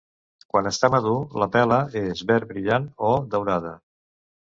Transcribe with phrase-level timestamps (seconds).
[0.53, 1.13] Quan està madur
[1.43, 3.79] la pela és verd brillant o daurada.